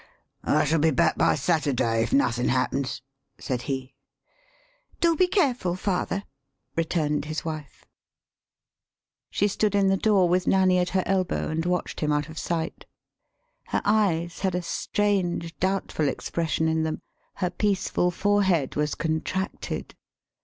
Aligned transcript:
]"I 0.43 0.63
shall 0.63 0.79
be 0.79 0.89
back 0.89 1.15
by 1.15 1.35
Saturday 1.35 2.01
if 2.01 2.11
nothin' 2.11 2.49
happens," 2.49 3.03
[said 3.37 3.61
he]. 3.69 3.93
"Do 4.99 5.15
be 5.15 5.27
careful, 5.27 5.75
father," 5.75 6.23
returned 6.75 7.25
his 7.25 7.45
wife. 7.45 7.85
She 9.29 9.47
stood 9.47 9.75
in 9.75 9.89
the 9.89 9.97
door 9.97 10.27
with 10.27 10.47
Nanny 10.47 10.79
at 10.79 10.89
her 10.97 11.03
el 11.05 11.23
bow 11.23 11.49
and 11.49 11.67
watched 11.67 11.99
him 11.99 12.11
out 12.11 12.29
of 12.29 12.39
sight. 12.39 12.85
Her 13.67 13.83
eyes 13.85 14.39
had 14.39 14.55
a 14.55 14.63
strange, 14.63 15.55
doubtful 15.59 16.07
expression 16.09 16.67
in 16.67 16.81
them; 16.81 17.03
her 17.35 17.51
peaceful 17.51 18.09
forehead 18.09 18.73
was 18.75 18.95
contracted. 18.95 19.93